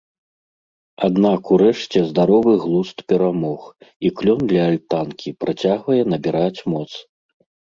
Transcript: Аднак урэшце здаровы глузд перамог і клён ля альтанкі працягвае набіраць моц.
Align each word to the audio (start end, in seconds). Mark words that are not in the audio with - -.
Аднак 1.07 1.51
урэшце 1.55 1.99
здаровы 2.09 2.53
глузд 2.63 2.97
перамог 3.13 3.61
і 4.09 4.11
клён 4.23 4.41
ля 4.53 4.63
альтанкі 4.71 5.29
працягвае 5.45 6.01
набіраць 6.17 6.57
моц. 6.77 6.89